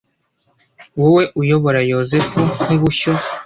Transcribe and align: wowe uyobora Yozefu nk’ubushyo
wowe 0.99 1.23
uyobora 1.41 1.79
Yozefu 1.91 2.39
nk’ubushyo 2.63 3.11